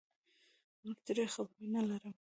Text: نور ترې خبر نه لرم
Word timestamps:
نور 0.83 0.97
ترې 1.05 1.25
خبر 1.33 1.61
نه 1.73 1.81
لرم 1.89 2.15